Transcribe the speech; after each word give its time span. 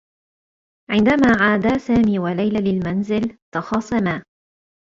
عندما 0.89 1.31
عادا 1.43 1.77
سامي 1.77 2.19
و 2.19 2.27
ليلى 2.27 2.71
للمنزل، 2.71 3.37
تخاصما. 3.53 4.23